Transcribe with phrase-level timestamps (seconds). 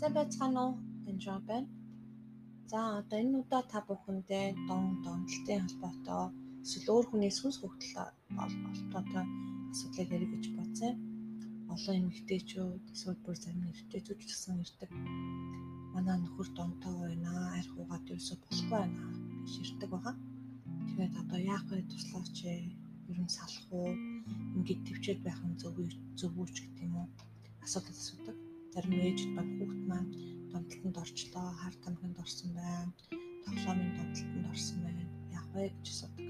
[0.00, 0.74] Сайн байцгаана уу?
[1.04, 1.68] Дэнжоо байна.
[2.70, 6.24] За одоо энэ удаа та бүхэндээ дон донтолтын холбоотой
[6.64, 8.08] эсвэл өөр хүний сүнс хөгтөл
[8.38, 9.24] холбоотой
[9.72, 10.94] асуудлыг ярих гэж бодсон.
[11.72, 14.90] Олон эмэгтэйчүүд эсвэл бүр зарим эрэгтэйчүүд ч гэсэн ирдэг.
[15.92, 19.04] Манай нөхөр донтоо байна, арх угаад ерөөсө болохгүй байна
[19.44, 20.16] гэж ирдэг байгаа.
[20.88, 22.62] Тэгээд одоо яах вэ туслаач ээ?
[23.20, 23.92] Нь салах уу?
[24.56, 25.76] Ингээд төвчээд байх нь зөв
[26.18, 27.08] зөв үү гэх юм уу?
[27.64, 28.38] Асуудал асуудаг
[28.72, 30.10] зарим ээжд ба хүүхд маань
[30.50, 32.92] донтолтонд орчлоо, хар тамхинд орсон байна,
[33.44, 35.04] тоглоомын донтолтонд орсон байна.
[35.38, 36.26] Яг вэ гэж асуудаг.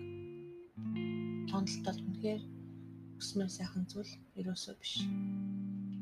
[1.50, 2.42] Донтолтол үнэхээр
[3.20, 4.94] өсмөр сайхан зүйл ерөөсөө биш.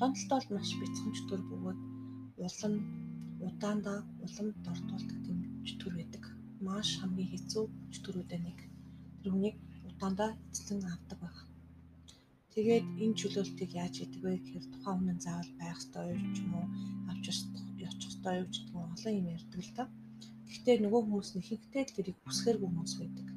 [0.01, 1.81] Донтолтол маш бяцхан чөтгөр бөгөөд
[2.45, 2.75] улам
[3.47, 5.19] удаандаа улам дортуулдаг
[5.67, 6.25] чөтгөр байдаг.
[6.67, 8.59] Маш хамгийн хэцүү чөтгөрүүдээ нэг.
[9.23, 9.57] Тэрнийг
[9.89, 11.48] удаандаа эзлэн авдаг байна
[12.59, 16.53] Тэгээд энэ чөлөөлтийг яаж хийдэг вэ гэхээр тухайн хүн заавал байх ёстой юу ч юм
[16.59, 16.67] уу
[17.07, 17.25] авч
[17.87, 19.85] явчих ёстой юу гэдэг нь олон юм ярьдаг л та.
[20.51, 23.29] Гэхдээ нөгөө хүмүүс л тэрийг хүсэхэргүй хүмүүс байдаг.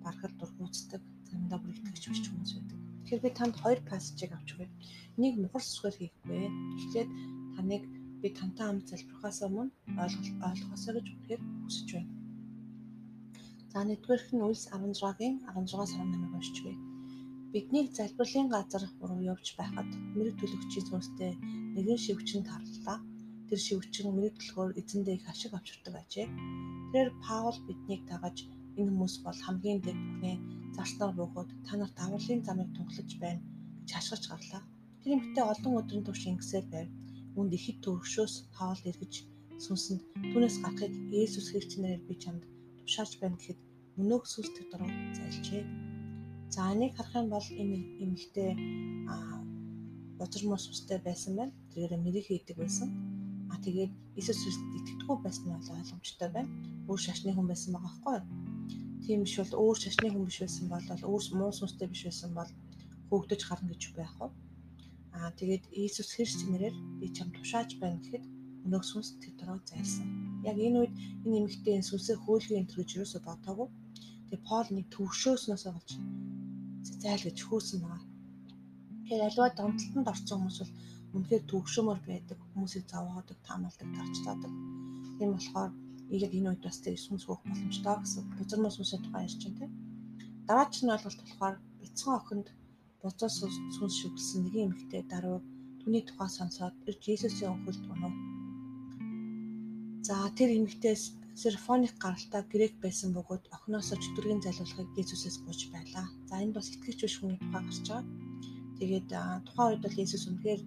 [0.00, 2.78] Барахад дургуутдаг, заримдаа бүр итгэж биш хүмүүс байдаг.
[3.04, 4.72] Тэгэхээр би танд хоёр пассажийг авч өгье.
[5.20, 6.48] Энийг мухар сүсгээр хийхгүй.
[6.80, 7.10] Эхлээд
[7.60, 7.84] таныг
[8.24, 12.12] би тантай хамт залбирахаас өмнө ойлголт ойлгохосоо гэж үнэхээр хүсэж байна.
[13.68, 16.93] За нэгдүгээрх нь Үлс 16-гийн 16-аас 18-ыг уншиж байна
[17.54, 19.86] Биднийг залбирлын газар руу явж байхад
[20.18, 21.32] мэрэг төлөгчийн сүнстэй
[21.74, 22.98] нэгэн шивгчин тарлаа.
[23.46, 26.26] Тэр шивгчин мэрэг төлгөөр эзэндээ их ашиг авчирдаг ажээ.
[26.90, 28.36] Тэр Паул биднийг дагаж
[28.78, 30.36] энэ хүмүүс бол хамгийн дэд бүхний
[30.74, 33.42] зарснаар буухад та нарт авралын замыг тунхлаж байна
[33.86, 34.62] гэж хашгирч гарлаа.
[35.00, 36.88] Тэр эмэгтэй олон өдрийн турш ингэсээр байв.
[37.38, 39.14] Үнд ихэд төвшөөс Паул эргэж
[39.62, 42.42] сүнсэнд түүнээс гарахыг Есүс Христосээр би чамд
[42.82, 43.60] тушааж байна гэхэд
[43.98, 45.83] мөнөөх сүнс тэр дөрөв зайлчээ
[46.54, 48.50] За энийг харах юм бол энэ эмэгтэй
[49.10, 49.42] а
[50.18, 51.52] бозор мос устай байсан байна.
[51.74, 52.88] Тэрээр мэрийг хийдэг байсан.
[53.50, 56.54] А тэгээд Иесус Христ итгэдэггүй байсан нь ойлгомжтой байна.
[56.86, 58.18] Өөр шашны хүн байсан байгаа байхгүй?
[59.02, 62.50] Тийм биш бол өөр шашны хүн биш байсан бол өөр муу сүнстэй биш байсан бол
[63.10, 64.30] хөөгдөж гарна гэж байх уу?
[65.18, 68.24] Аа тэгээд Иесус Христ нэрээр би чам тушааж байна гэхэд
[68.64, 70.06] өнөөх сүнс дөрөө зайлсан.
[70.50, 70.94] Яг энэ үед
[71.26, 73.68] энэ эмэгтэй сүнсээ хөөлгийн төрөж юусоо бодоогүй.
[74.30, 75.90] Тэгээ Пол нэг төвшөөснөөс болж
[76.84, 78.02] зайл гэж хөөсөн байгаа.
[79.04, 80.72] Тэгэхээр аливаа донтолтонд орсон хүмүүс бол
[81.14, 84.52] үнэхээр төгшөмөр байдаг, хүмүүсийг зовоодог, таамалдаг, тарчлаадаг.
[85.18, 85.72] Тийм болохоор
[86.10, 89.72] яг энэ үед бас тэр сүнс хөөх боломжтой гэсэн бузармаас сүнсээ тухайн ярьж байна тийм.
[90.48, 92.46] Дараач нь ойлголт болохоор бяцхан охинд
[93.00, 95.38] бузар сүнс шүглсэн нэгэн эмэгтэй даруй
[95.80, 98.14] түүний тухай сонсоод ирж Есүсийн өнхөлд унав.
[100.06, 101.02] За тэр эмэгтэйс
[101.34, 106.06] Серфоник гаралтай грек байсан бөгөөд охиноосоо чөтгөрийн залуулахыг Есүсээс гуйж байлаа.
[106.30, 108.06] За энд бас итгэж биш хүний тухай гарч байгаа.
[108.78, 109.08] Тэгээд
[109.46, 110.62] тухайн үед бол Есүс үнэхээр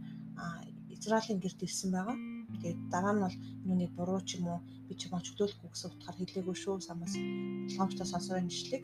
[0.96, 2.18] Израилийн гэрт ирсэн байгаа.
[2.60, 3.36] Тэгээд дараа нь бол
[3.66, 6.76] нүуний буруу ч юм уу би ч юм чөлөөлөхгүй гэсэн утгаар хэлээгүй шүү.
[6.84, 8.84] Самаас болгоомжтой сонсороо нэшлэг.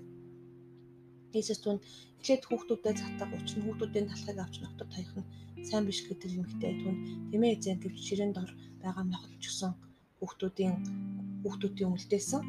[1.39, 1.77] Есүс түн
[2.21, 5.27] эхлээд хүүхдүүдэд цатаг учир нь хүүхдүүдийн талхыг авч ногтод таях нь
[5.67, 6.95] сайн биш гэдэг юмхтэй түн
[7.31, 9.71] тэмээ эзэн гэвч ширээн дор байгаа нохот ч гэсэн
[10.23, 10.75] хүүхдүүдийн
[11.43, 12.41] хүүхдүүдийн үлдээсэн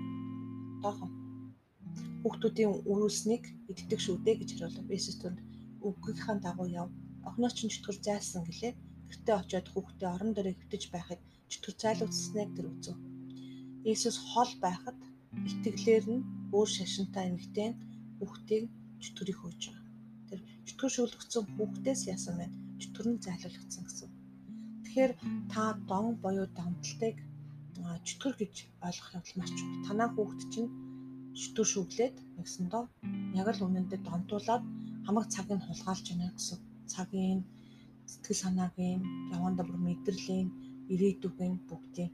[0.83, 1.11] доохон
[2.23, 4.87] хүүхдүүдийн үрүүлснийг иддэг шүү дээ гэж хариулав.
[4.97, 5.39] Есүс түнд
[5.83, 6.89] үгийнхаа дагуу яв.
[7.27, 8.73] Охиноо ч чөтгөр зайлсан гэлээ.
[9.11, 11.21] Гэртээ очиод хүүхдээ орон дээр хөвтөж байхыг
[11.51, 12.97] чөтгөр зайлуулсныг тэр үзв.
[13.93, 14.99] Есүс хол байхад
[15.51, 16.23] итгэлээр нь
[16.57, 17.71] өөр шашинтай эмэгтэй
[18.23, 18.65] хүүхдийг
[19.03, 19.85] чөтгөрийг хөөж байгаа.
[20.29, 22.57] Тэр чөтгөр шүлгцэн хүүхдээс яасан байна?
[22.81, 24.11] Чөтгөр нь зайлуулагдсан гэсэн.
[24.85, 25.13] Тэгэхээр
[25.53, 27.17] та дон боيو дамталтыг
[28.09, 28.55] чөтгөр гэж
[28.87, 29.87] ойлгох явдал маш чухал.
[29.87, 30.71] Танаа хүүхэд чинь
[31.41, 32.85] чөтгөр шүглээд нэгсэндөө
[33.41, 34.65] яг л үнэндээ донтуулаад
[35.07, 36.59] хамаг цагийг хулгайлж байна гэсэн.
[36.93, 37.41] Цагийн
[38.11, 39.03] сэтгэл санаагийн
[39.37, 40.49] яванда бүр мэдрэлийн
[40.93, 42.11] ирээдүгийн бүгдийн.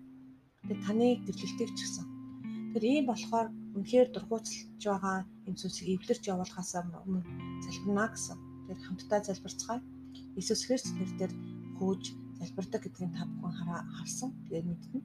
[0.65, 2.07] Тэгээ таны дэвлэлтийг ч гэсэн.
[2.73, 7.21] Тэр ийм болохоор үнэхээр дургууталж байгаа энэ зүйлсийг эвлэрч явуулахаас өмнө
[7.65, 8.39] залбирна гэсэн.
[8.67, 9.81] Тэр хамтдаа залбирцгаая.
[10.39, 11.33] Иесус Христ нэрээр
[11.79, 12.05] хөөж
[12.41, 14.31] залбирдаг гэдгийг та бүхэн хараа харсан.
[14.49, 15.01] Тэгээд мэднэ.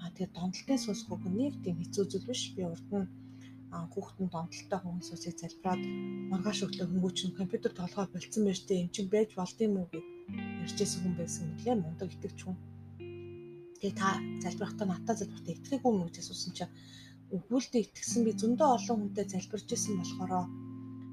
[0.00, 2.42] А тэгээд донтолтын сүнс хөг нэг тийм хэцүү зүйл биш.
[2.56, 3.06] Би урд нь
[3.68, 5.82] хүүхдэн донтолтой хүмүүсийг залбираад
[6.32, 9.88] маргааш өглөө хүмүүч нь компьютер тоглохоо болцсон байж тээ эн чинь байж болд юм уу
[9.92, 10.06] гэж
[10.64, 12.56] ярьжсэн хүн байсан нэлээ мундаг итгэвч хүн.
[13.80, 14.08] Тэгээ та
[14.44, 16.72] залбирахтаа натаа залбирахтаа итгэхгүй юм гэж асуусан чинь
[17.36, 20.40] өгүүлдэ итгэсэн би зөндөө олон хүнтэй залбирч исэн болохоро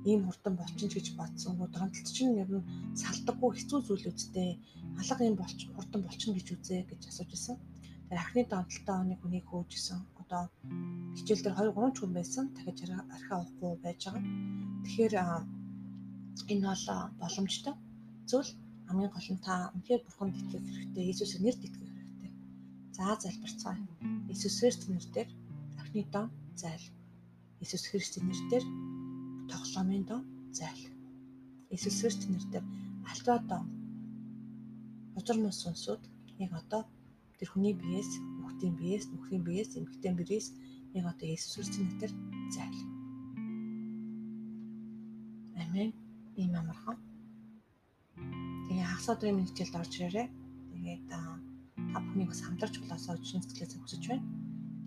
[0.09, 1.57] ийм хурдан болчин ч гэж бодсон.
[1.57, 2.67] Донтолт чинь ер нь
[3.01, 4.49] салдаггүй хэцүү зүйл үсттэй.
[5.01, 7.57] Алга юм болч хурдан болчин гэж үзээ гэж асууж исэн.
[8.07, 9.99] Тэр анхны донтолтой оны хүнийг хөөжсөн.
[10.21, 10.43] Одоо
[11.17, 12.45] хичээл дээр 2 3 хүн байсан.
[12.53, 14.23] Дахиж архиа авахгүй байж байгаа.
[14.85, 15.13] Тэгэхээр
[16.51, 16.85] энэ бол
[17.21, 17.73] боломжтой.
[18.29, 18.51] Зөвл
[18.87, 21.03] хамгийн гол нь та үнхээр бурханд итгэх хэрэгтэй.
[21.05, 22.31] Иесусээр нэрд итгэх хэрэгтэй.
[22.97, 23.81] За залбирцгаая.
[24.29, 25.29] Иесус Христосийн нэрээр
[25.81, 26.25] ахны доо
[26.61, 26.85] зайл.
[27.61, 28.65] Иесус Христосийн нэрээр
[29.75, 30.83] тоглоомын доо зайл.
[31.69, 32.65] Иесус Христосийн нэрээр
[33.11, 33.63] альва доо
[35.17, 36.01] узар мус сүнсүүд
[36.39, 36.83] яг одоо
[37.39, 40.47] тэр хүний биеэс, хүүхдийн биеэс, нөхрийн биеэс, эмэгтэй биеэс
[40.95, 42.13] яг одоо Иесус Христосийн нэрээр
[42.55, 42.79] зайл.
[45.59, 45.91] Амен.
[46.39, 46.97] Ийм амархан.
[48.67, 50.27] Тэгээ хагас өдрийн мэдээлэлд орж ирээрэй.
[50.71, 51.19] Тэгээд та
[51.99, 54.27] бүхнийг бас хамтарч болоосоо өчнө сэтгэлээсээ хүсэж байна.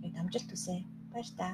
[0.01, 0.85] Тэгээд амжилт хүсье.
[1.13, 1.53] Баяр таа.